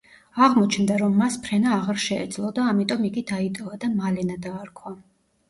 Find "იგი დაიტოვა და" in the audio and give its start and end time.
3.11-3.93